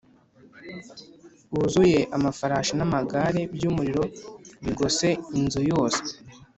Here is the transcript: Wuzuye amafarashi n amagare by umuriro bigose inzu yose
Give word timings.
Wuzuye 1.53 1.99
amafarashi 2.17 2.73
n 2.75 2.81
amagare 2.87 3.41
by 3.55 3.63
umuriro 3.69 4.03
bigose 4.63 5.07
inzu 5.39 5.61
yose 5.71 6.01